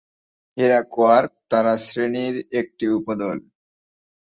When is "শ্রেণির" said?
1.85-2.35